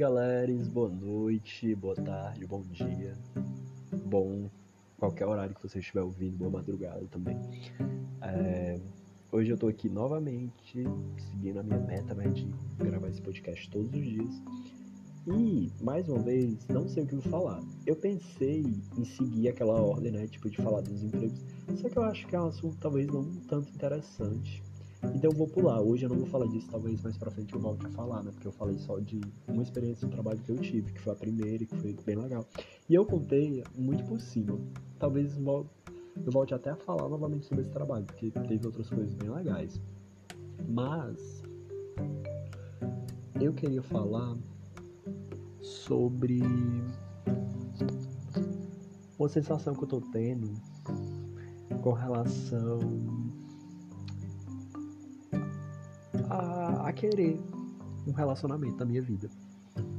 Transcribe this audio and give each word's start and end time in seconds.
galera, 0.00 0.50
boa 0.72 0.88
noite, 0.88 1.74
boa 1.74 1.94
tarde, 1.94 2.46
bom 2.46 2.62
dia, 2.72 3.14
bom 4.06 4.48
qualquer 4.98 5.26
horário 5.26 5.54
que 5.54 5.62
você 5.62 5.78
estiver 5.78 6.00
ouvindo, 6.00 6.38
boa 6.38 6.50
madrugada 6.50 7.06
também. 7.10 7.36
É, 8.22 8.80
hoje 9.30 9.50
eu 9.50 9.58
tô 9.58 9.68
aqui 9.68 9.90
novamente, 9.90 10.84
seguindo 11.18 11.60
a 11.60 11.62
minha 11.62 11.78
meta 11.80 12.14
né, 12.14 12.28
de 12.28 12.48
gravar 12.78 13.08
esse 13.08 13.20
podcast 13.20 13.68
todos 13.68 13.92
os 13.92 14.02
dias. 14.02 14.42
E, 15.26 15.70
mais 15.82 16.08
uma 16.08 16.20
vez, 16.20 16.66
não 16.68 16.88
sei 16.88 17.02
o 17.02 17.06
que 17.06 17.16
vou 17.16 17.30
falar. 17.30 17.62
Eu 17.86 17.94
pensei 17.94 18.64
em 18.96 19.04
seguir 19.04 19.50
aquela 19.50 19.82
ordem, 19.82 20.12
né, 20.12 20.26
tipo, 20.28 20.48
de 20.48 20.56
falar 20.62 20.80
dos 20.80 21.02
empregos, 21.02 21.42
só 21.76 21.90
que 21.90 21.98
eu 21.98 22.04
acho 22.04 22.26
que 22.26 22.34
é 22.34 22.40
um 22.40 22.46
assunto 22.46 22.74
talvez 22.80 23.06
não 23.06 23.26
tanto 23.46 23.70
interessante. 23.74 24.62
Então 25.02 25.30
eu 25.30 25.36
vou 25.36 25.48
pular. 25.48 25.80
Hoje 25.80 26.04
eu 26.04 26.08
não 26.08 26.16
vou 26.16 26.26
falar 26.26 26.46
disso, 26.46 26.68
talvez 26.70 27.02
mais 27.02 27.16
pra 27.16 27.30
frente 27.30 27.54
eu 27.54 27.60
volte 27.60 27.86
a 27.86 27.90
falar, 27.90 28.22
né? 28.22 28.30
Porque 28.32 28.46
eu 28.46 28.52
falei 28.52 28.78
só 28.78 28.98
de 28.98 29.20
uma 29.48 29.62
experiência 29.62 30.06
de 30.06 30.12
trabalho 30.12 30.38
que 30.38 30.50
eu 30.50 30.58
tive, 30.58 30.92
que 30.92 31.00
foi 31.00 31.12
a 31.12 31.16
primeira 31.16 31.62
e 31.62 31.66
que 31.66 31.76
foi 31.76 31.96
bem 32.04 32.16
legal. 32.16 32.46
E 32.88 32.94
eu 32.94 33.04
contei 33.04 33.64
muito 33.76 34.04
por 34.04 34.20
cima. 34.20 34.58
Talvez 34.98 35.36
eu 35.36 35.66
volte 36.26 36.52
até 36.52 36.70
a 36.70 36.76
falar 36.76 37.08
novamente 37.08 37.46
sobre 37.46 37.62
esse 37.62 37.70
trabalho, 37.70 38.04
porque 38.04 38.30
teve 38.30 38.66
outras 38.66 38.88
coisas 38.90 39.14
bem 39.14 39.30
legais. 39.30 39.80
Mas 40.68 41.42
eu 43.40 43.54
queria 43.54 43.82
falar 43.82 44.36
sobre 45.62 46.42
uma 49.18 49.28
sensação 49.28 49.74
que 49.74 49.84
eu 49.84 49.88
tô 49.88 50.00
tendo 50.00 50.52
com 51.82 51.92
relação 51.92 52.80
a, 56.30 56.88
a 56.88 56.92
querer 56.92 57.38
um 58.06 58.12
relacionamento 58.12 58.76
na 58.78 58.84
minha 58.84 59.02
vida, 59.02 59.28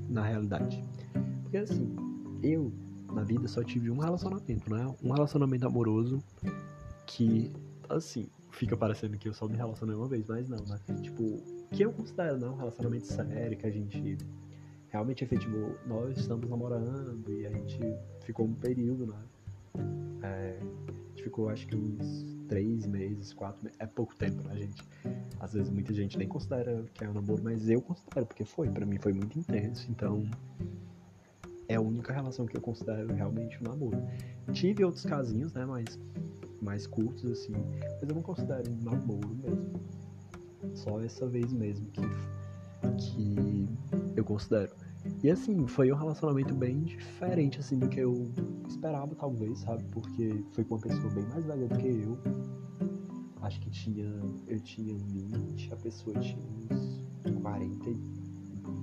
na 0.10 0.24
realidade. 0.24 0.84
Porque 1.44 1.58
assim, 1.58 1.96
eu 2.42 2.72
na 3.14 3.24
vida 3.24 3.48
só 3.48 3.64
tive 3.64 3.92
um 3.92 3.98
relacionamento, 3.98 4.74
né? 4.74 4.96
Um 5.04 5.12
relacionamento 5.12 5.68
amoroso 5.68 6.24
que, 7.06 7.52
assim, 7.90 8.28
fica 8.52 8.78
parecendo 8.78 9.18
que 9.18 9.28
eu 9.28 9.34
só 9.34 9.48
me 9.48 9.58
relacionei 9.58 9.96
uma 9.96 10.08
vez, 10.08 10.26
mas 10.28 10.48
não, 10.48 10.64
né? 10.66 10.80
Tipo, 11.02 11.42
que 11.72 11.84
eu 11.84 11.92
considero, 11.92 12.38
né? 12.38 12.48
Um 12.48 12.56
relacionamento 12.56 13.06
sério, 13.06 13.58
que 13.58 13.68
a 13.68 13.72
gente 13.72 14.18
realmente 14.90 15.24
efetivou. 15.24 15.76
Nós 15.86 16.18
estamos 16.18 16.50
namorando 16.50 17.30
e 17.30 17.46
a 17.46 17.52
gente 17.52 17.80
ficou 18.22 18.46
um 18.46 18.54
período, 18.54 19.08
né? 19.08 19.20
É, 20.24 20.58
a 20.62 21.10
gente 21.10 21.24
ficou 21.24 21.50
acho 21.50 21.68
que 21.68 21.76
uns 21.76 22.41
três 22.52 22.86
meses, 22.86 23.32
quatro 23.32 23.64
meses. 23.64 23.80
É 23.80 23.88
pouco 23.88 24.14
tempo, 24.14 24.46
né, 24.46 24.58
gente? 24.58 24.84
Às 25.40 25.54
vezes 25.54 25.70
muita 25.72 25.94
gente 25.94 26.18
nem 26.18 26.28
considera 26.28 26.84
que 26.94 27.06
é 27.06 27.10
um 27.10 27.14
namoro, 27.14 27.42
mas 27.42 27.70
eu 27.70 27.82
considero, 27.82 28.26
porque 28.26 28.44
foi. 28.44 28.70
para 28.70 28.86
mim 28.86 28.98
foi 29.00 29.14
muito 29.14 29.40
intenso, 29.40 29.90
então. 29.90 30.22
É 31.70 31.76
a 31.76 31.82
única 31.82 32.12
relação 32.12 32.46
que 32.46 32.58
eu 32.58 32.60
considero 32.60 33.14
realmente 33.14 33.58
um 33.64 33.70
namoro. 33.70 33.98
Tive 34.52 34.84
outros 34.84 35.06
casinhos, 35.06 35.54
né, 35.54 35.66
mais, 35.66 35.98
mais 36.62 36.86
curtos, 36.86 37.32
assim, 37.32 37.54
mas 37.54 38.10
eu 38.10 38.16
não 38.16 38.22
considero 38.22 38.70
um 38.70 38.84
namoro 38.84 39.30
mesmo. 39.30 39.80
Só 40.76 41.00
essa 41.02 41.26
vez 41.28 41.54
mesmo 41.54 41.88
que, 41.88 42.02
que 42.98 43.66
eu 44.18 44.26
considero. 44.26 44.74
E 45.24 45.30
assim, 45.30 45.68
foi 45.68 45.92
um 45.92 45.96
relacionamento 45.96 46.54
bem 46.54 46.82
diferente 46.84 47.60
assim 47.60 47.78
do 47.78 47.88
que 47.88 48.00
eu 48.00 48.32
esperava, 48.68 49.16
talvez, 49.16 49.60
sabe? 49.60 49.84
Porque 49.92 50.44
foi 50.52 50.64
com 50.64 50.76
uma 50.76 50.82
pessoa 50.82 51.14
bem 51.14 51.26
mais 51.26 51.46
velha 51.46 51.68
do 51.68 51.78
que 51.78 51.88
eu. 51.88 52.18
Acho 53.42 53.60
que 53.60 53.70
tinha. 53.70 54.06
Eu 54.48 54.60
tinha 54.62 54.96
20, 54.96 55.74
a 55.74 55.78
pessoa 55.78 56.20
tinha 56.20 56.44
uns 56.72 57.32
40 57.42 57.90
e 57.90 57.98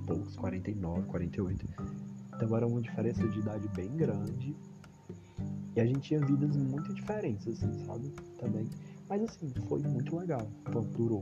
poucos, 0.05 0.35
49, 0.35 1.01
48. 1.07 1.65
Então 2.35 2.55
era 2.55 2.67
uma 2.67 2.81
diferença 2.81 3.27
de 3.27 3.39
idade 3.39 3.67
bem 3.75 3.89
grande. 3.95 4.55
E 5.75 5.81
a 5.81 5.85
gente 5.85 6.01
tinha 6.01 6.19
vidas 6.25 6.55
muito 6.55 6.93
diferentes, 6.93 7.47
assim, 7.47 7.85
sabe? 7.85 8.09
Também. 8.37 8.67
Mas 9.07 9.23
assim, 9.23 9.51
foi 9.67 9.81
muito 9.81 10.17
legal 10.17 10.49
quando 10.71 10.87
durou. 10.89 11.21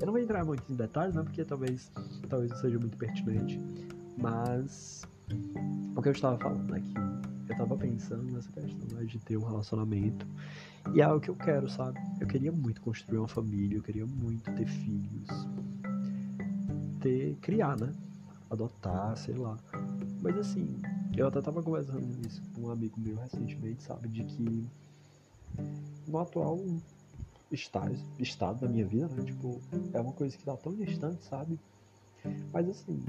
Eu 0.00 0.06
não 0.06 0.12
vou 0.12 0.20
entrar 0.20 0.44
muito 0.44 0.62
em 0.70 0.74
detalhes, 0.74 1.14
né? 1.14 1.22
Porque 1.22 1.44
talvez, 1.44 1.90
talvez 2.28 2.50
não 2.50 2.58
seja 2.58 2.78
muito 2.78 2.96
pertinente. 2.96 3.60
Mas 4.18 5.02
o 5.96 6.02
que 6.02 6.08
eu 6.08 6.12
estava 6.12 6.38
falando 6.38 6.74
é 6.76 6.80
que 6.80 6.94
eu 7.48 7.52
estava 7.52 7.76
pensando 7.76 8.32
nessa 8.32 8.50
questão 8.52 8.98
né, 8.98 9.04
de 9.04 9.18
ter 9.18 9.36
um 9.36 9.44
relacionamento. 9.44 10.26
E 10.94 11.00
é 11.00 11.04
algo 11.04 11.20
que 11.20 11.30
eu 11.30 11.36
quero, 11.36 11.68
sabe? 11.68 11.98
Eu 12.20 12.26
queria 12.26 12.52
muito 12.52 12.80
construir 12.80 13.18
uma 13.18 13.28
família, 13.28 13.76
eu 13.76 13.82
queria 13.82 14.06
muito 14.06 14.52
ter 14.52 14.66
filhos. 14.66 15.28
Ter. 17.00 17.36
criar, 17.40 17.78
né? 17.78 17.92
Adotar, 18.50 19.16
sei 19.16 19.34
lá. 19.34 19.56
Mas 20.20 20.36
assim, 20.36 20.80
eu 21.16 21.28
até 21.28 21.40
tava 21.40 21.62
conversando 21.62 22.26
isso 22.26 22.42
com 22.54 22.62
um 22.62 22.70
amigo 22.70 22.98
meu 23.00 23.16
recentemente, 23.16 23.82
sabe? 23.82 24.08
De 24.08 24.24
que 24.24 24.66
no 26.06 26.18
atual 26.18 26.58
estado, 27.50 27.94
estado 28.18 28.60
da 28.60 28.68
minha 28.68 28.86
vida, 28.86 29.08
né? 29.08 29.24
Tipo, 29.24 29.60
é 29.92 30.00
uma 30.00 30.12
coisa 30.12 30.36
que 30.36 30.44
tá 30.44 30.56
tão 30.56 30.74
distante, 30.74 31.24
sabe? 31.24 31.58
Mas 32.52 32.68
assim, 32.68 33.04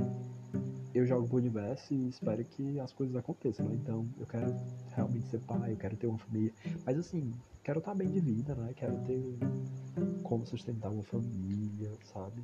eu 0.93 1.05
jogo 1.05 1.27
pro 1.27 1.37
universo 1.37 1.93
e 1.93 2.09
espero 2.09 2.43
que 2.45 2.79
as 2.79 2.93
coisas 2.93 3.15
aconteçam, 3.15 3.65
né? 3.67 3.75
Então, 3.75 4.07
eu 4.19 4.25
quero 4.25 4.55
realmente 4.95 5.27
ser 5.27 5.39
pai, 5.39 5.73
eu 5.73 5.77
quero 5.77 5.95
ter 5.97 6.07
uma 6.07 6.17
família. 6.17 6.53
Mas 6.85 6.97
assim, 6.97 7.33
quero 7.63 7.79
estar 7.79 7.91
tá 7.91 7.97
bem 7.97 8.09
de 8.09 8.19
vida, 8.19 8.55
né? 8.55 8.73
Quero 8.75 8.97
ter 8.99 9.37
como 10.23 10.45
sustentar 10.45 10.89
uma 10.89 11.03
família, 11.03 11.91
sabe? 12.13 12.41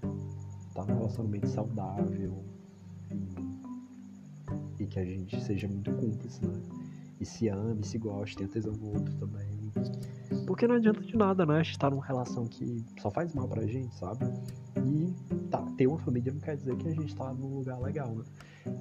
Estar 0.67 0.85
tá 0.85 0.85
num 0.85 0.99
relacionamento 0.99 1.47
saudável 1.47 2.43
e, 4.79 4.83
e 4.83 4.87
que 4.87 4.99
a 4.99 5.05
gente 5.05 5.39
seja 5.41 5.67
muito 5.67 5.91
cúmplice, 5.93 6.45
né? 6.45 6.61
E 7.19 7.25
se 7.25 7.47
ame, 7.49 7.85
se 7.85 7.97
goste, 7.97 8.37
tenha 8.37 8.49
tesão 8.49 8.73
no 8.73 8.95
outro 8.95 9.13
também. 9.15 9.71
Porque 10.45 10.67
não 10.67 10.75
adianta 10.75 11.01
de 11.01 11.15
nada, 11.15 11.45
né? 11.45 11.61
Estar 11.61 11.89
numa 11.89 12.05
relação 12.05 12.45
que 12.45 12.83
só 13.01 13.11
faz 13.11 13.33
mal 13.33 13.47
pra 13.47 13.65
gente, 13.65 13.93
sabe? 13.95 14.25
E 14.77 15.13
tá, 15.49 15.61
ter 15.77 15.87
uma 15.87 15.97
família 15.97 16.31
não 16.31 16.39
quer 16.39 16.55
dizer 16.55 16.75
que 16.77 16.87
a 16.87 16.93
gente 16.93 17.15
tá 17.15 17.33
num 17.33 17.57
lugar 17.57 17.79
legal, 17.79 18.09
né? 18.15 18.23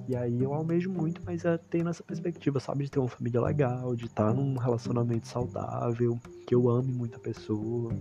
E 0.07 0.15
aí 0.15 0.41
eu 0.41 0.53
almejo 0.53 0.89
muito, 0.91 1.21
mas 1.25 1.43
é 1.45 1.57
ter 1.57 1.83
nessa 1.83 2.03
perspectiva, 2.03 2.59
sabe? 2.59 2.85
De 2.85 2.91
ter 2.91 2.99
uma 2.99 3.09
família 3.09 3.41
legal, 3.41 3.95
de 3.95 4.05
estar 4.05 4.33
num 4.33 4.57
relacionamento 4.57 5.27
saudável, 5.27 6.19
que 6.45 6.55
eu 6.55 6.69
ame 6.69 6.91
muita 6.91 7.19
pessoa. 7.19 7.91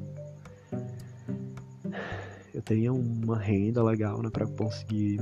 Eu 2.53 2.63
tenha 2.63 2.93
uma 2.93 3.39
renda 3.39 3.83
legal, 3.83 4.23
né? 4.23 4.31
Pra 4.31 4.47
conseguir 4.47 5.21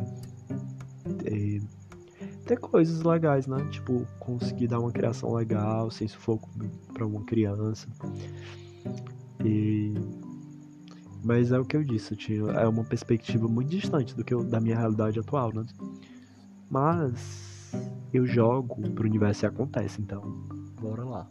ter 1.23 1.63
ter 2.49 2.59
coisas 2.59 3.03
legais, 3.03 3.47
né? 3.47 3.63
Tipo, 3.71 4.07
conseguir 4.19 4.69
dar 4.69 4.81
uma 4.81 4.91
criação 4.91 5.35
legal, 5.35 5.91
sem 5.91 6.09
sufoco 6.09 6.49
para 6.99 7.07
uma 7.07 7.23
criança. 7.23 7.87
E 9.45 9.95
mas 11.23 11.53
é 11.53 11.59
o 11.59 11.65
que 11.65 11.77
eu 11.77 11.85
disse, 11.85 12.13
eu 12.13 12.17
tinha, 12.17 12.43
é 12.53 12.67
uma 12.67 12.85
perspectiva 12.85 13.49
muito 13.49 13.69
distante 13.69 14.15
do 14.15 14.25
que 14.25 14.33
eu, 14.33 14.45
da 14.45 14.61
minha 14.61 14.77
realidade 14.77 15.19
atual, 15.19 15.53
né? 15.53 15.65
Mas 16.71 17.73
eu 18.13 18.27
jogo 18.27 18.89
pro 18.91 19.07
universo 19.07 19.45
e 19.45 19.47
acontece, 19.47 20.01
então 20.01 20.23
bora 20.81 21.05
lá. 21.05 21.31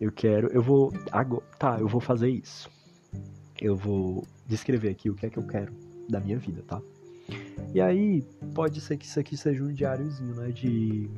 Eu 0.00 0.12
quero, 0.12 0.48
eu 0.48 0.62
vou 0.62 0.92
agora, 1.10 1.44
tá, 1.58 1.80
eu 1.80 1.88
vou 1.88 2.00
fazer 2.00 2.28
isso. 2.28 2.70
Eu 3.60 3.76
vou 3.76 4.26
descrever 4.46 4.90
aqui 4.90 5.08
o 5.08 5.14
que 5.14 5.26
é 5.26 5.30
que 5.30 5.38
eu 5.38 5.46
quero 5.46 5.72
da 6.08 6.20
minha 6.20 6.38
vida, 6.38 6.62
tá? 6.66 6.80
E 7.72 7.80
aí, 7.80 8.22
pode 8.54 8.80
ser 8.80 8.96
que 8.96 9.06
isso 9.06 9.18
aqui 9.18 9.36
seja 9.36 9.62
um 9.62 9.72
diáriozinho, 9.72 10.34
né? 10.34 10.50
De. 10.50 11.08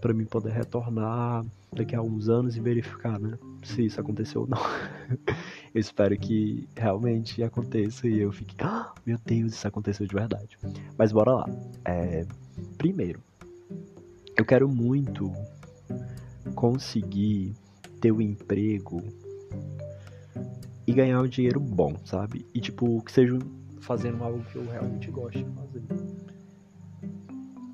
para 0.00 0.12
mim 0.12 0.24
poder 0.24 0.52
retornar 0.52 1.44
daqui 1.74 1.96
a 1.96 2.02
uns 2.02 2.28
anos 2.28 2.56
e 2.56 2.60
verificar, 2.60 3.18
né? 3.18 3.38
Se 3.62 3.86
isso 3.86 4.00
aconteceu 4.00 4.42
ou 4.42 4.46
não. 4.46 4.58
eu 5.74 5.80
espero 5.80 6.16
que 6.18 6.68
realmente 6.76 7.42
aconteça 7.42 8.06
e 8.06 8.20
eu 8.20 8.32
fique. 8.32 8.54
Ah, 8.60 8.92
meu 9.06 9.18
Deus, 9.24 9.52
isso 9.52 9.66
aconteceu 9.66 10.06
de 10.06 10.14
verdade. 10.14 10.58
Mas 10.98 11.12
bora 11.12 11.32
lá. 11.32 11.46
É, 11.84 12.26
primeiro, 12.76 13.20
eu 14.36 14.44
quero 14.44 14.68
muito 14.68 15.32
conseguir 16.54 17.54
ter 18.00 18.12
um 18.12 18.20
emprego 18.20 19.02
e 20.86 20.92
ganhar 20.92 21.20
um 21.20 21.28
dinheiro 21.28 21.60
bom, 21.60 21.94
sabe? 22.04 22.44
E 22.52 22.60
tipo, 22.60 23.02
que 23.02 23.12
seja 23.12 23.38
fazendo 23.80 24.22
algo 24.22 24.42
que 24.44 24.56
eu 24.56 24.66
realmente 24.66 25.10
fazer. 25.10 25.46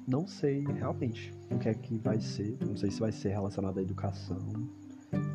Não 0.09 0.27
sei 0.27 0.65
realmente 0.65 1.35
o 1.51 1.59
que 1.59 1.69
é 1.69 1.75
que 1.75 1.99
vai 1.99 2.19
ser, 2.19 2.57
não 2.67 2.75
sei 2.75 2.91
se 2.91 2.99
vai 2.99 3.13
ser 3.13 3.29
relacionado 3.29 3.79
à 3.79 3.83
educação, 3.83 4.39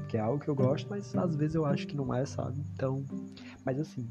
que 0.10 0.18
é 0.18 0.20
algo 0.20 0.44
que 0.44 0.50
eu 0.50 0.56
gosto, 0.56 0.90
mas 0.90 1.16
às 1.16 1.36
vezes 1.36 1.54
eu 1.54 1.64
acho 1.64 1.86
que 1.86 1.96
não 1.96 2.12
é, 2.12 2.26
sabe? 2.26 2.60
Então, 2.74 3.06
mas 3.64 3.80
assim, 3.80 4.10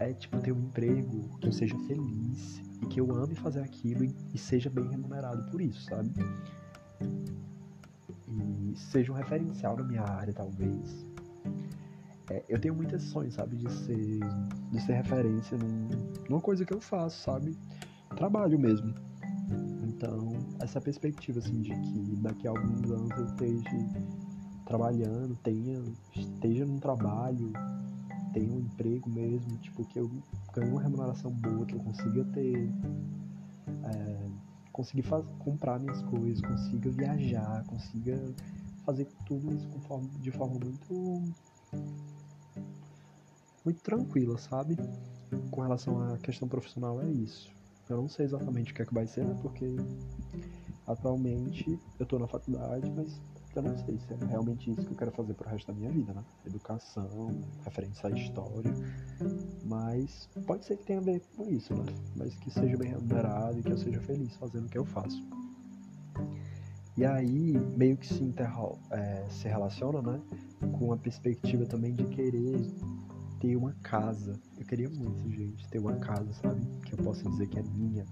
é 0.00 0.12
tipo 0.12 0.40
ter 0.40 0.50
um 0.50 0.58
emprego 0.58 1.38
que 1.38 1.46
eu 1.46 1.52
seja 1.52 1.78
feliz 1.86 2.60
e 2.82 2.86
que 2.86 3.00
eu 3.00 3.14
ame 3.14 3.36
fazer 3.36 3.60
aquilo 3.60 4.02
e, 4.34 4.36
seja 4.36 4.68
bem 4.68 4.88
remunerado 4.90 5.48
por 5.52 5.60
isso, 5.60 5.84
sabe? 5.84 6.10
E 8.26 8.72
seja 8.74 9.12
um 9.12 9.14
referencial 9.14 9.76
na 9.76 9.84
minha 9.84 10.02
área, 10.02 10.32
talvez. 10.32 11.06
é, 12.28 12.42
eu 12.48 12.58
tenho 12.58 12.74
muitos 12.74 13.04
sonhos, 13.04 13.34
sabe, 13.34 13.54
de 13.54 13.70
ser, 13.70 14.18
de 14.72 14.80
ser 14.80 14.94
referência 14.94 15.56
num, 15.56 15.88
numa 16.28 16.40
coisa 16.40 16.64
que 16.64 16.74
eu 16.74 16.80
faço, 16.80 17.22
sabe? 17.22 17.56
Trabalho 18.16 18.58
mesmo. 18.58 19.11
Então, 20.02 20.32
essa 20.58 20.80
perspectiva, 20.80 21.38
assim, 21.38 21.62
de 21.62 21.70
que 21.70 22.16
daqui 22.16 22.48
a 22.48 22.50
alguns 22.50 22.90
anos 22.90 23.10
eu 23.16 23.24
esteja 23.24 23.70
trabalhando, 24.66 25.36
tenha, 25.44 25.80
esteja 26.10 26.66
num 26.66 26.80
trabalho, 26.80 27.52
tenha 28.32 28.52
um 28.52 28.58
emprego 28.58 29.08
mesmo, 29.08 29.56
tipo, 29.58 29.84
que 29.84 30.00
eu 30.00 30.10
ganhe 30.52 30.72
uma 30.72 30.82
remuneração 30.82 31.30
boa, 31.30 31.64
que 31.64 31.76
eu 31.76 31.78
consiga 31.78 32.24
ter. 32.32 32.68
É, 33.84 34.28
conseguir 34.72 35.04
comprar 35.38 35.78
minhas 35.78 36.02
coisas, 36.02 36.40
consiga 36.40 36.90
viajar, 36.90 37.64
consiga 37.66 38.18
fazer 38.84 39.06
tudo 39.24 39.54
isso 39.54 39.68
forma, 39.86 40.08
de 40.18 40.32
forma 40.32 40.58
muito 40.58 41.32
muito 43.64 43.80
tranquila, 43.82 44.36
sabe? 44.36 44.76
Com 45.52 45.60
relação 45.60 46.12
à 46.12 46.18
questão 46.18 46.48
profissional 46.48 47.00
é 47.00 47.08
isso. 47.08 47.61
Eu 47.88 47.96
não 47.96 48.08
sei 48.08 48.24
exatamente 48.24 48.72
o 48.72 48.74
que 48.74 48.82
é 48.82 48.86
que 48.86 48.94
vai 48.94 49.06
ser, 49.06 49.24
né? 49.24 49.36
Porque 49.42 49.76
atualmente 50.86 51.78
eu 51.98 52.06
tô 52.06 52.18
na 52.18 52.26
faculdade, 52.26 52.90
mas 52.90 53.20
eu 53.54 53.62
não 53.62 53.76
sei 53.76 53.98
se 53.98 54.12
é 54.14 54.26
realmente 54.26 54.70
isso 54.70 54.82
que 54.82 54.92
eu 54.92 54.96
quero 54.96 55.10
fazer 55.10 55.34
pro 55.34 55.48
resto 55.48 55.66
da 55.66 55.74
minha 55.74 55.90
vida, 55.90 56.14
né? 56.14 56.24
Educação, 56.46 57.30
referência 57.64 58.08
à 58.08 58.12
história. 58.12 58.72
Mas 59.64 60.28
pode 60.46 60.64
ser 60.64 60.78
que 60.78 60.86
tenha 60.86 61.00
a 61.00 61.02
ver 61.02 61.22
com 61.36 61.48
isso, 61.50 61.74
né? 61.74 61.84
Mas 62.16 62.34
que 62.36 62.50
seja 62.50 62.76
bem 62.76 62.90
remunerado 62.90 63.58
e 63.58 63.62
que 63.62 63.70
eu 63.70 63.78
seja 63.78 64.00
feliz 64.00 64.34
fazendo 64.36 64.66
o 64.66 64.68
que 64.68 64.78
eu 64.78 64.84
faço. 64.86 65.22
E 66.96 67.04
aí, 67.04 67.58
meio 67.76 67.96
que 67.96 68.06
se, 68.06 68.34
é, 68.90 69.26
se 69.28 69.48
relaciona, 69.48 70.00
né? 70.00 70.20
Com 70.78 70.92
a 70.92 70.96
perspectiva 70.96 71.66
também 71.66 71.92
de 71.92 72.04
querer 72.04 72.60
ter 73.42 73.56
uma 73.56 73.74
casa. 73.82 74.38
Eu 74.56 74.64
queria 74.64 74.88
muito, 74.88 75.28
gente, 75.28 75.68
ter 75.68 75.80
uma 75.80 75.96
casa, 75.96 76.32
sabe? 76.34 76.64
Que 76.86 76.92
eu 76.94 76.98
possa 76.98 77.28
dizer 77.28 77.48
que 77.48 77.58
é 77.58 77.62
minha. 77.62 78.06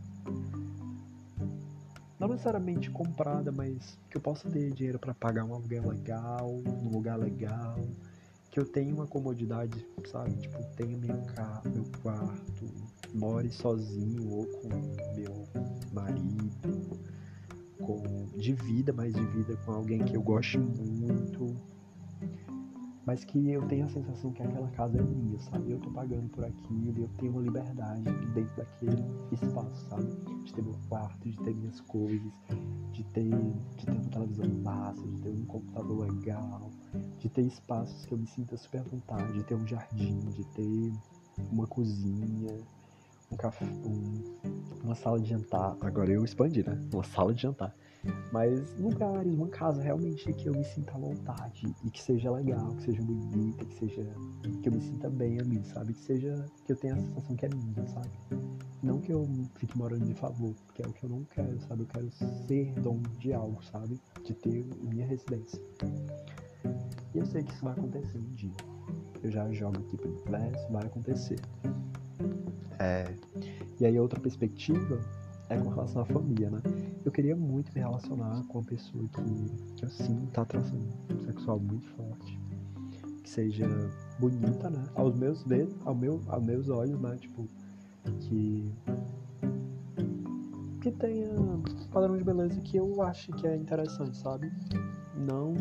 Não 2.18 2.26
necessariamente 2.26 2.90
comprada, 2.90 3.52
mas 3.52 3.96
que 4.10 4.16
eu 4.16 4.20
possa 4.20 4.50
ter 4.50 4.72
dinheiro 4.72 4.98
para 4.98 5.14
pagar 5.14 5.44
um 5.44 5.54
aluguel 5.54 5.88
legal, 5.88 6.50
num 6.50 6.90
lugar 6.90 7.16
legal. 7.16 7.78
Que 8.50 8.58
eu 8.58 8.66
tenha 8.66 8.92
uma 8.92 9.06
comodidade, 9.06 9.86
sabe? 10.10 10.34
Tipo, 10.34 10.58
tenha 10.74 10.98
minha 10.98 11.16
casa, 11.18 11.70
meu 11.70 11.84
quarto, 12.02 12.66
more 13.14 13.48
sozinho 13.52 14.28
ou 14.28 14.46
com 14.46 14.68
meu 15.14 15.48
marido, 15.92 17.00
com 17.78 18.28
de 18.36 18.52
vida, 18.52 18.92
mas 18.92 19.14
de 19.14 19.24
vida 19.26 19.56
com 19.64 19.70
alguém 19.70 20.04
que 20.04 20.16
eu 20.16 20.22
goste 20.22 20.58
muito 20.58 21.56
mas 23.10 23.24
que 23.24 23.50
eu 23.50 23.66
tenho 23.66 23.86
a 23.86 23.88
sensação 23.88 24.30
que 24.30 24.40
aquela 24.40 24.68
casa 24.68 24.96
é 24.96 25.02
minha, 25.02 25.36
sabe? 25.40 25.72
Eu 25.72 25.80
tô 25.80 25.90
pagando 25.90 26.28
por 26.28 26.44
aquilo, 26.44 26.94
eu 26.96 27.08
tenho 27.18 27.32
uma 27.32 27.42
liberdade 27.42 28.04
dentro 28.04 28.56
daquele 28.56 29.04
espaço, 29.32 29.88
sabe? 29.88 30.06
De 30.44 30.54
ter 30.54 30.62
meu 30.62 30.76
quarto, 30.88 31.28
de 31.28 31.36
ter 31.38 31.52
minhas 31.52 31.80
coisas, 31.80 32.32
de 32.92 33.02
ter, 33.02 33.28
de 33.76 33.84
ter 33.84 33.90
uma 33.90 34.10
televisão 34.10 34.48
massa, 34.62 35.02
de 35.02 35.22
ter 35.22 35.28
um 35.28 35.44
computador 35.46 36.08
legal, 36.08 36.70
de 37.18 37.28
ter 37.28 37.42
espaços 37.42 38.06
que 38.06 38.14
eu 38.14 38.18
me 38.18 38.28
sinta 38.28 38.56
super 38.56 38.78
à 38.78 38.84
vontade, 38.84 39.32
de 39.32 39.42
ter 39.42 39.56
um 39.56 39.66
jardim, 39.66 40.20
de 40.30 40.44
ter 40.44 40.94
uma 41.50 41.66
cozinha, 41.66 42.60
um 43.32 43.36
café, 43.36 43.64
um, 43.64 44.22
uma 44.84 44.94
sala 44.94 45.18
de 45.18 45.30
jantar. 45.30 45.76
Agora 45.80 46.12
eu 46.12 46.24
expandi, 46.24 46.62
né? 46.62 46.80
Uma 46.92 47.02
sala 47.02 47.34
de 47.34 47.42
jantar 47.42 47.74
mas 48.32 48.78
lugares, 48.78 49.32
uma 49.34 49.48
casa 49.48 49.82
realmente 49.82 50.32
que 50.32 50.48
eu 50.48 50.54
me 50.54 50.64
sinta 50.64 50.92
à 50.92 50.98
vontade 50.98 51.66
e 51.84 51.90
que 51.90 52.02
seja 52.02 52.30
legal, 52.30 52.74
que 52.76 52.84
seja 52.84 53.02
bonita, 53.02 53.64
que 53.64 53.74
seja 53.74 54.06
que 54.62 54.68
eu 54.68 54.72
me 54.72 54.80
sinta 54.80 55.10
bem 55.10 55.38
ali, 55.38 55.62
sabe? 55.64 55.92
Que 55.92 56.00
seja 56.00 56.46
que 56.64 56.72
eu 56.72 56.76
tenha 56.76 56.94
a 56.94 56.98
sensação 56.98 57.36
que 57.36 57.46
é 57.46 57.48
minha, 57.48 57.86
sabe? 57.88 58.10
Não 58.82 58.98
que 58.98 59.12
eu 59.12 59.28
fique 59.56 59.76
morando 59.76 60.06
de 60.06 60.14
favor, 60.14 60.54
porque 60.66 60.82
é 60.82 60.86
o 60.86 60.92
que 60.92 61.04
eu 61.04 61.10
não 61.10 61.24
quero, 61.24 61.60
sabe? 61.60 61.82
Eu 61.82 61.86
quero 61.86 62.10
ser 62.46 62.72
dono 62.80 63.02
de 63.18 63.32
algo, 63.32 63.62
sabe? 63.64 64.00
De 64.24 64.32
ter 64.32 64.64
minha 64.80 65.06
residência. 65.06 65.60
E 67.14 67.18
eu 67.18 67.26
sei 67.26 67.42
que 67.42 67.52
isso 67.52 67.64
vai 67.64 67.74
acontecer 67.74 68.18
um 68.18 68.34
dia. 68.34 68.54
Eu 69.22 69.30
já 69.30 69.50
jogo 69.52 69.78
aqui 69.80 69.96
pelo 69.98 70.14
universo, 70.22 70.72
vai 70.72 70.86
acontecer. 70.86 71.40
É... 72.78 73.04
E 73.78 73.84
aí 73.84 73.98
outra 73.98 74.18
perspectiva 74.18 74.98
é 75.50 75.58
com 75.58 75.68
relação 75.68 76.02
à 76.02 76.06
família, 76.06 76.48
né? 76.48 76.62
Eu 77.04 77.10
queria 77.10 77.36
muito 77.36 77.72
me 77.74 77.80
relacionar 77.80 78.42
com 78.44 78.58
uma 78.58 78.64
pessoa 78.64 79.04
que, 79.08 79.74
que 79.76 79.84
eu 79.84 79.90
sinto 79.90 80.40
atração 80.40 80.78
sexual 81.26 81.58
muito 81.58 81.86
forte. 81.88 82.40
Que 83.22 83.28
seja 83.28 83.66
bonita, 84.18 84.70
né? 84.70 84.82
Aos 84.94 85.14
meus 85.16 85.42
dedos, 85.42 85.74
ao 85.84 85.94
meu, 85.94 86.20
aos 86.28 86.44
meus 86.44 86.68
olhos, 86.68 86.98
né? 87.00 87.16
Tipo, 87.16 87.48
que. 88.20 88.72
Que 90.80 90.90
tenha 90.92 91.28
padrão 91.90 92.16
de 92.16 92.24
beleza 92.24 92.58
que 92.62 92.76
eu 92.78 93.02
acho 93.02 93.32
que 93.32 93.46
é 93.46 93.54
interessante, 93.54 94.16
sabe? 94.16 94.50
Não 95.14 95.54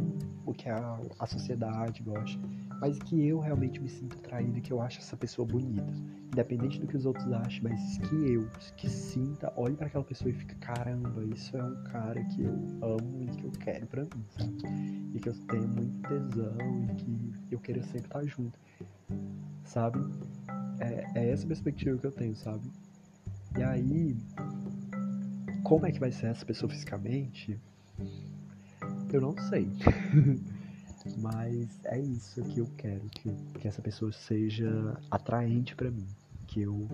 o 0.45 0.53
que 0.53 0.69
a, 0.69 0.99
a 1.19 1.25
sociedade 1.25 2.01
gosta 2.03 2.39
mas 2.79 2.97
que 2.99 3.27
eu 3.27 3.39
realmente 3.39 3.79
me 3.81 3.89
sinto 3.89 4.17
atraído 4.17 4.57
e 4.57 4.61
que 4.61 4.71
eu 4.71 4.81
acho 4.81 4.99
essa 4.99 5.17
pessoa 5.17 5.45
bonita. 5.45 5.93
Independente 6.31 6.79
do 6.79 6.87
que 6.87 6.95
os 6.95 7.05
outros 7.05 7.31
achem, 7.33 7.63
mas 7.63 7.97
que 7.97 8.33
eu, 8.33 8.49
que 8.77 8.89
sinta, 8.89 9.51
olhe 9.55 9.75
para 9.75 9.87
aquela 9.87 10.03
pessoa 10.03 10.29
e 10.29 10.33
fique, 10.33 10.55
caramba, 10.55 11.23
isso 11.25 11.57
é 11.57 11.63
um 11.63 11.83
cara 11.83 12.23
que 12.25 12.43
eu 12.43 12.53
amo 12.81 13.23
e 13.23 13.27
que 13.35 13.45
eu 13.45 13.51
quero 13.51 13.87
pra 13.87 14.03
mim, 14.03 14.25
sabe? 14.29 14.53
E 15.13 15.19
que 15.19 15.29
eu 15.29 15.33
tenho 15.47 15.67
muito 15.67 16.07
tesão 16.07 16.57
e 16.83 16.95
que 16.95 17.55
eu 17.55 17.59
quero 17.59 17.83
sempre 17.83 18.07
estar 18.07 18.23
junto, 18.25 18.57
sabe? 19.65 19.99
É, 20.79 21.07
é 21.15 21.29
essa 21.31 21.45
perspectiva 21.45 21.97
que 21.97 22.07
eu 22.07 22.11
tenho, 22.11 22.35
sabe? 22.35 22.71
E 23.57 23.63
aí, 23.63 24.15
como 25.63 25.85
é 25.85 25.91
que 25.91 25.99
vai 25.99 26.11
ser 26.11 26.27
essa 26.27 26.45
pessoa 26.45 26.69
fisicamente? 26.69 27.59
Eu 29.11 29.19
não 29.19 29.35
sei. 29.49 29.67
Mas 31.17 31.79
é 31.85 31.99
isso 31.99 32.43
que 32.43 32.59
eu 32.59 32.67
quero, 32.77 33.01
que, 33.09 33.29
que 33.59 33.67
essa 33.67 33.81
pessoa 33.81 34.11
seja 34.11 34.97
atraente 35.09 35.75
para 35.75 35.89
mim. 35.89 36.07
Que 36.47 36.61
eu 36.61 36.87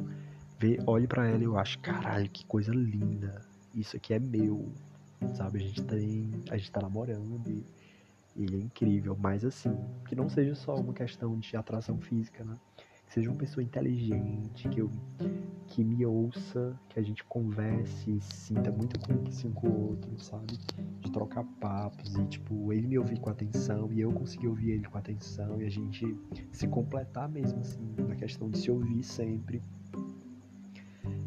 ve, 0.59 0.79
olhe 0.85 1.07
para 1.07 1.27
ela 1.27 1.41
e 1.41 1.45
eu 1.45 1.57
acho, 1.57 1.79
caralho, 1.79 2.29
que 2.29 2.45
coisa 2.45 2.73
linda. 2.73 3.41
Isso 3.73 3.95
aqui 3.95 4.13
é 4.13 4.19
meu. 4.19 4.71
Sabe, 5.35 5.59
a 5.59 5.61
gente 5.61 5.81
tem. 5.83 6.29
A 6.49 6.57
gente 6.57 6.71
tá 6.71 6.81
namorando 6.81 7.41
e 7.47 7.65
ele 8.35 8.57
é 8.57 8.59
incrível. 8.59 9.17
Mas 9.19 9.43
assim, 9.43 9.75
que 10.07 10.15
não 10.15 10.29
seja 10.29 10.55
só 10.55 10.75
uma 10.75 10.93
questão 10.93 11.39
de 11.39 11.55
atração 11.55 11.97
física, 11.99 12.43
né? 12.43 12.55
Seja 13.15 13.29
uma 13.29 13.37
pessoa 13.37 13.63
inteligente, 13.63 14.67
que 14.67 14.81
eu 14.81 14.91
que 15.67 15.85
me 15.85 16.05
ouça, 16.05 16.77
que 16.89 16.99
a 16.99 17.01
gente 17.01 17.23
converse 17.23 18.11
e 18.11 18.19
sinta 18.19 18.69
muita 18.69 18.99
conexão 18.99 19.53
com 19.53 19.69
o 19.69 19.89
outro, 19.91 20.19
sabe? 20.19 20.59
De 20.99 21.09
trocar 21.09 21.45
papos 21.61 22.13
e, 22.13 22.25
tipo, 22.25 22.73
ele 22.73 22.85
me 22.85 22.99
ouvir 22.99 23.17
com 23.17 23.29
atenção 23.29 23.89
e 23.93 24.01
eu 24.01 24.11
conseguir 24.11 24.49
ouvir 24.49 24.71
ele 24.71 24.83
com 24.83 24.97
atenção 24.97 25.61
e 25.61 25.65
a 25.65 25.69
gente 25.69 26.13
se 26.51 26.67
completar 26.67 27.29
mesmo, 27.29 27.61
assim, 27.61 27.95
na 28.05 28.17
questão 28.17 28.49
de 28.49 28.57
se 28.57 28.69
ouvir 28.69 29.01
sempre. 29.01 29.61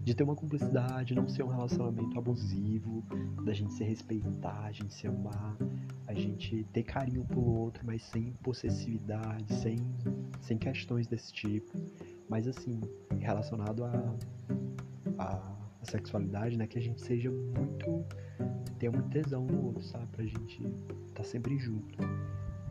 De 0.04 0.14
ter 0.14 0.24
uma 0.24 0.36
cumplicidade, 0.36 1.14
não 1.14 1.26
ser 1.26 1.42
um 1.42 1.48
relacionamento 1.48 2.18
abusivo, 2.18 3.02
da 3.46 3.54
gente 3.54 3.72
se 3.72 3.82
respeitar, 3.82 4.64
a 4.66 4.72
gente 4.72 4.92
se 4.92 5.06
amar, 5.06 5.56
a 6.06 6.12
gente 6.12 6.66
ter 6.70 6.82
carinho 6.82 7.24
pelo 7.24 7.46
outro, 7.46 7.82
mas 7.86 8.02
sem 8.02 8.32
possessividade, 8.42 9.54
sem, 9.54 9.78
sem 10.48 10.58
questões 10.58 11.06
desse 11.06 11.32
tipo 11.32 11.78
mas 12.28 12.46
assim, 12.46 12.80
relacionado 13.18 13.84
a, 13.84 14.14
a, 15.18 15.36
a, 15.80 15.84
sexualidade, 15.84 16.56
né? 16.56 16.66
Que 16.66 16.78
a 16.78 16.82
gente 16.82 17.00
seja 17.00 17.30
muito. 17.30 18.04
tenha 18.78 18.92
muito 18.92 19.08
tesão 19.08 19.46
no 19.46 19.66
outro, 19.66 19.82
sabe? 19.82 20.06
Pra 20.08 20.24
gente 20.24 20.62
estar 20.62 21.14
tá 21.14 21.24
sempre 21.24 21.58
junto. 21.58 21.98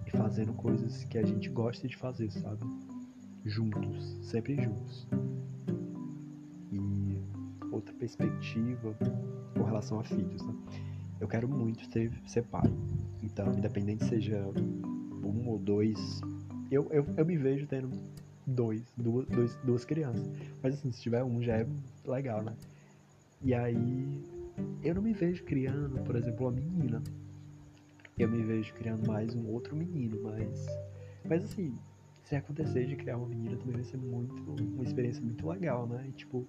E 0.06 0.12
fazendo 0.12 0.54
coisas 0.54 1.04
que 1.06 1.18
a 1.18 1.26
gente 1.26 1.50
gosta 1.50 1.88
de 1.88 1.98
fazer, 1.98 2.32
sabe? 2.32 2.64
Juntos, 3.44 4.18
sempre 4.22 4.56
juntos. 4.56 5.08
E 6.72 7.20
outra 7.72 7.94
perspectiva 7.96 8.96
com 9.56 9.64
relação 9.64 10.00
a 10.00 10.04
filhos, 10.04 10.46
né? 10.46 10.54
Eu 11.20 11.28
quero 11.28 11.50
muito 11.50 11.92
ser, 11.92 12.12
ser 12.28 12.44
pai. 12.44 12.72
Então, 13.24 13.52
independente 13.54 14.06
seja 14.06 14.40
um 15.24 15.50
ou 15.50 15.58
dois, 15.58 16.22
eu, 16.72 16.88
eu, 16.92 17.06
eu 17.16 17.26
me 17.26 17.38
vejo 17.38 17.68
tendo 17.68 17.90
dois, 18.46 18.84
duas, 18.96 19.28
dois, 19.28 19.56
duas 19.64 19.86
crianças. 19.86 20.30
Mas 20.62 20.76
assim, 20.76 20.92
se 20.92 21.02
tiver 21.02 21.24
um 21.24 21.42
já 21.42 21.58
é 21.58 21.68
legal, 22.06 22.42
né? 22.42 22.56
E 23.42 23.54
aí 23.54 24.24
eu 24.82 24.96
não 24.96 25.02
me 25.02 25.14
vejo 25.14 25.44
criando, 25.44 26.02
por 26.04 26.16
exemplo, 26.16 26.48
uma 26.48 26.52
menina. 26.52 27.04
Eu 28.18 28.30
me 28.30 28.42
vejo 28.44 28.74
criando 28.74 29.06
mais 29.08 29.36
um 29.36 29.48
outro 29.48 29.76
menino, 29.76 30.20
mas. 30.24 30.66
Mas 31.24 31.44
assim, 31.44 31.78
se 32.24 32.36
acontecer 32.36 32.88
de 32.88 32.96
criar 32.96 33.18
uma 33.18 33.28
menina 33.28 33.58
também 33.58 33.76
vai 33.76 33.84
ser 33.84 33.98
muito. 33.98 34.34
uma 34.74 34.84
experiência 34.84 35.22
muito 35.22 35.48
legal, 35.48 35.86
né? 35.86 36.06
E 36.08 36.12
tipo, 36.14 36.48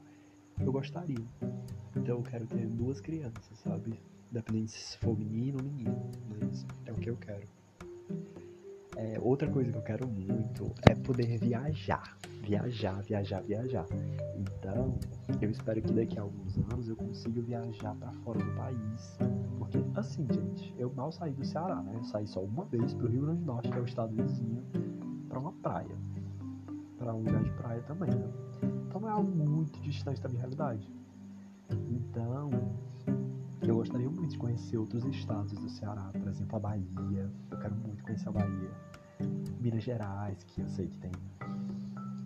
eu 0.61 0.73
gostaria. 0.73 1.27
Então 1.95 2.17
eu 2.17 2.23
quero 2.23 2.47
ter 2.47 2.67
duas 2.67 3.01
crianças, 3.01 3.59
sabe? 3.59 3.93
Independente 4.31 4.73
se 4.73 4.97
for 4.99 5.19
menino 5.19 5.59
ou 5.59 5.65
menino. 5.65 6.11
Mas 6.29 6.67
é 6.87 6.93
o 6.93 6.97
que 6.97 7.11
eu 7.11 7.17
quero 7.17 7.47
É, 9.00 9.17
outra 9.23 9.49
coisa 9.49 9.71
que 9.71 9.78
eu 9.78 9.83
quero 9.83 10.09
muito 10.09 10.75
é 10.90 10.93
poder 10.93 11.38
viajar. 11.38 12.19
Viajar, 12.43 13.00
viajar, 13.02 13.40
viajar. 13.43 13.87
Então, 14.37 14.99
eu 15.40 15.50
espero 15.50 15.81
que 15.81 15.93
daqui 15.93 16.19
a 16.19 16.23
alguns 16.23 16.59
anos 16.73 16.88
eu 16.88 16.97
consiga 16.97 17.40
viajar 17.40 17.95
para 17.95 18.11
fora 18.25 18.40
do 18.40 18.50
país. 18.57 19.17
Porque, 19.57 19.78
assim, 19.95 20.26
gente, 20.33 20.75
eu 20.76 20.93
mal 20.97 21.12
saí 21.12 21.33
do 21.33 21.45
Ceará, 21.45 21.76
né? 21.81 21.93
Eu 21.95 22.02
saí 22.02 22.26
só 22.26 22.40
uma 22.40 22.64
vez 22.64 22.93
pro 22.93 23.07
Rio 23.07 23.23
Grande 23.23 23.40
do 23.40 23.47
Norte, 23.47 23.71
que 23.71 23.78
é 23.78 23.81
o 23.81 23.85
estado 23.85 24.12
vizinho, 24.17 24.64
para 25.28 25.38
uma 25.38 25.52
praia. 25.52 25.97
para 26.99 27.14
um 27.14 27.19
lugar 27.19 27.45
de 27.45 27.50
praia 27.52 27.81
também, 27.83 28.11
né? 28.11 28.28
Então 28.88 29.00
não 29.00 29.09
é 29.09 29.12
algo 29.12 29.31
muito 29.31 29.81
distante 29.81 30.21
da 30.21 30.28
minha 30.28 30.40
realidade. 30.40 30.90
Então, 31.71 32.50
eu 33.62 33.76
gostaria 33.76 34.09
muito 34.11 34.33
de 34.33 34.38
conhecer 34.38 34.76
outros 34.76 35.05
estados 35.05 35.52
do 35.52 35.69
Ceará, 35.69 36.11
por 36.12 36.26
exemplo, 36.28 36.57
a 36.57 36.59
Bahia. 36.59 37.31
Eu 37.50 37.59
quero 37.59 37.75
muito 37.76 38.02
conhecer 38.02 38.28
a 38.28 38.33
Bahia. 38.33 38.88
Minas 39.61 39.83
Gerais, 39.83 40.43
que 40.45 40.61
eu 40.61 40.69
sei 40.69 40.89
que 40.89 40.99
tem 40.99 41.13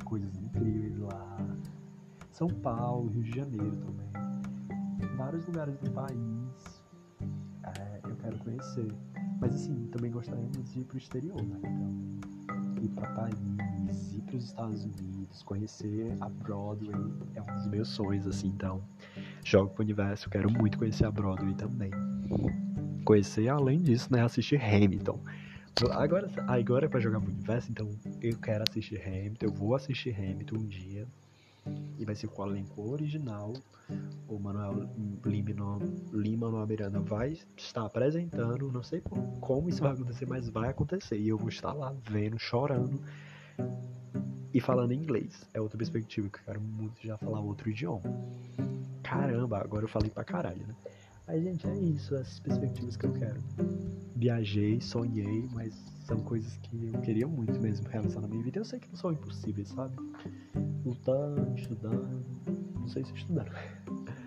coisas 0.04 0.36
incríveis 0.36 0.98
lá. 0.98 1.36
São 2.30 2.48
Paulo, 2.48 3.08
Rio 3.08 3.22
de 3.22 3.36
Janeiro 3.36 3.76
também. 3.76 4.12
Vários 5.16 5.46
lugares 5.46 5.76
do 5.78 5.90
país 5.90 6.82
é, 7.64 8.00
eu 8.04 8.16
quero 8.16 8.38
conhecer. 8.38 8.88
Mas 9.40 9.54
assim, 9.54 9.86
também 9.86 10.10
gostaria 10.10 10.44
muito 10.44 10.62
de 10.64 10.80
ir 10.80 10.84
pro 10.84 10.98
exterior, 10.98 11.42
né? 11.42 11.58
Então, 11.58 12.84
ir 12.84 12.88
para 12.88 13.08
Paris, 13.14 14.12
ir 14.14 14.22
para 14.22 14.36
os 14.36 14.44
Estados 14.44 14.84
Unidos, 14.84 15.42
conhecer 15.42 16.16
a 16.20 16.28
Broadway 16.28 16.94
é 17.34 17.42
um 17.42 17.56
dos 17.56 17.66
meus 17.66 17.88
sonhos, 17.88 18.26
assim, 18.26 18.48
então 18.48 18.82
jogo 19.44 19.70
pro 19.70 19.82
universo, 19.82 20.30
quero 20.30 20.50
muito 20.50 20.78
conhecer 20.78 21.04
a 21.04 21.10
Broadway 21.10 21.54
também. 21.54 21.90
Conhecer, 23.04 23.48
além 23.48 23.80
disso, 23.82 24.12
né, 24.12 24.22
assistir 24.22 24.62
Hamilton. 24.62 25.18
Agora, 25.90 26.30
agora 26.46 26.86
é 26.86 26.88
pra 26.88 27.00
jogar 27.00 27.20
pro 27.20 27.30
universo, 27.30 27.70
então 27.70 27.88
eu 28.20 28.38
quero 28.38 28.62
assistir 28.68 29.00
Hamilton, 29.00 29.46
eu 29.46 29.52
vou 29.52 29.74
assistir 29.74 30.14
Hamilton 30.14 30.56
um 30.56 30.66
dia. 30.66 31.06
E 31.98 32.04
vai 32.04 32.14
ser 32.14 32.26
com 32.28 32.42
o 32.42 32.46
elenco 32.46 32.90
original. 32.90 33.52
O 34.28 34.38
Manuel 34.38 34.88
Lima, 35.24 35.78
Lima 36.12 36.46
Manuel 36.46 36.66
Miranda 36.66 37.00
vai 37.00 37.36
estar 37.56 37.84
apresentando. 37.84 38.70
Não 38.70 38.82
sei 38.82 39.02
como 39.40 39.68
isso 39.68 39.82
vai 39.82 39.92
acontecer, 39.92 40.26
mas 40.26 40.48
vai 40.48 40.70
acontecer. 40.70 41.18
E 41.18 41.28
eu 41.28 41.38
vou 41.38 41.48
estar 41.48 41.72
lá 41.72 41.94
vendo, 42.08 42.38
chorando 42.38 43.00
e 44.52 44.60
falando 44.60 44.92
inglês. 44.92 45.48
É 45.54 45.60
outra 45.60 45.78
perspectiva 45.78 46.28
que 46.28 46.38
eu 46.38 46.44
quero 46.44 46.60
muito 46.60 47.00
já 47.06 47.16
falar 47.16 47.40
outro 47.40 47.70
idioma 47.70 48.02
caramba, 49.12 49.58
agora 49.58 49.84
eu 49.84 49.88
falei 49.88 50.08
pra 50.08 50.24
caralho, 50.24 50.66
né? 50.66 50.74
Aí, 51.26 51.40
gente, 51.42 51.66
é 51.66 51.74
isso, 51.78 52.14
essas 52.16 52.40
perspectivas 52.40 52.96
que 52.96 53.06
eu 53.06 53.12
quero. 53.12 53.42
Viajei, 54.16 54.80
sonhei, 54.80 55.48
mas 55.52 55.74
são 56.04 56.18
coisas 56.20 56.56
que 56.58 56.90
eu 56.92 57.00
queria 57.00 57.26
muito 57.26 57.60
mesmo 57.60 57.88
realizar 57.88 58.20
na 58.20 58.28
minha 58.28 58.42
vida. 58.42 58.58
Eu 58.58 58.64
sei 58.64 58.80
que 58.80 58.88
não 58.88 58.96
são 58.96 59.12
impossíveis, 59.12 59.68
sabe? 59.68 59.96
Lutando, 60.84 61.54
estudando, 61.56 62.24
não 62.74 62.88
sei 62.88 63.04
se 63.04 63.12
estudando. 63.14 63.50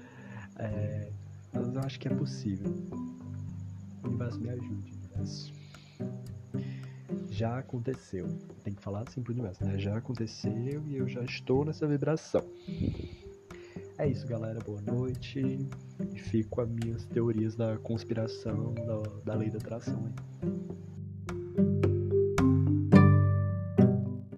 É, 0.57 1.11
mas 1.51 1.75
eu 1.75 1.81
acho 1.81 1.99
que 1.99 2.07
é 2.07 2.15
possível. 2.15 2.73
O 4.01 4.07
universo 4.07 4.39
me 4.39 4.49
ajude, 4.49 4.93
universo. 4.93 5.53
Já 7.29 7.59
aconteceu. 7.59 8.25
Tem 8.63 8.73
que 8.73 8.81
falar 8.81 9.03
assim 9.05 9.21
pro 9.21 9.33
universo, 9.33 9.65
né? 9.65 9.77
Já 9.77 9.97
aconteceu 9.97 10.81
e 10.87 10.95
eu 10.95 11.09
já 11.09 11.21
estou 11.23 11.65
nessa 11.65 11.85
vibração. 11.85 12.41
É 13.97 14.07
isso, 14.07 14.27
galera. 14.27 14.59
Boa 14.59 14.81
noite. 14.81 15.39
E 16.13 16.19
fico 16.19 16.49
com 16.49 16.61
as 16.61 16.69
minhas 16.69 17.05
teorias 17.05 17.55
da 17.55 17.77
conspiração, 17.77 18.73
da, 18.73 19.01
da 19.23 19.35
lei 19.35 19.49
da 19.49 19.57
atração 19.57 20.05
aí. 20.05 20.75